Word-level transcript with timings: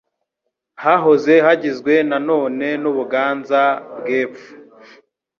Hahoze 0.83 1.33
hagizwe 1.45 1.93
na 2.09 2.17
none 2.29 2.67
n'u 2.81 2.91
Buganza 2.95 3.61
bw'Epfo 3.99 4.49